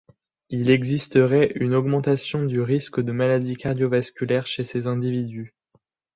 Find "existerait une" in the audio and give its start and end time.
0.71-1.75